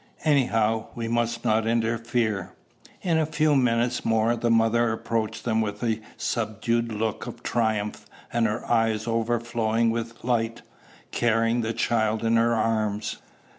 [0.25, 2.53] Anyhow, we must not interfere."
[3.03, 8.07] In a few minutes more the mother approached them with a subdued look of triumph,
[8.33, 10.63] and her eyes overflowing with light,
[11.11, 13.17] carrying the child in her arms.